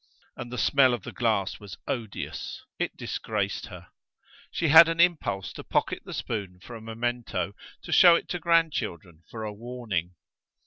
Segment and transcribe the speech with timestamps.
[0.35, 3.89] And the smell of the glass was odious; it disgraced her.
[4.49, 8.39] She had an impulse to pocket the spoon for a memento, to show it to
[8.39, 10.15] grandchildren for a warning.